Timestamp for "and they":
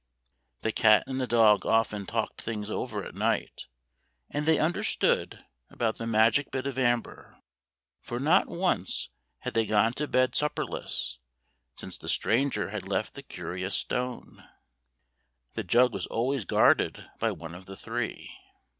4.31-4.57